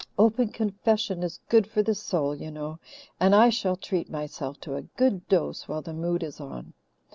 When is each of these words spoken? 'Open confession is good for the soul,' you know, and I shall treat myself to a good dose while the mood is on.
'Open 0.17 0.47
confession 0.49 1.21
is 1.21 1.39
good 1.47 1.67
for 1.67 1.83
the 1.83 1.93
soul,' 1.93 2.33
you 2.33 2.49
know, 2.49 2.79
and 3.19 3.35
I 3.35 3.51
shall 3.51 3.75
treat 3.75 4.09
myself 4.09 4.59
to 4.61 4.73
a 4.73 4.81
good 4.81 5.27
dose 5.29 5.67
while 5.67 5.83
the 5.83 5.93
mood 5.93 6.23
is 6.23 6.39
on. 6.41 6.73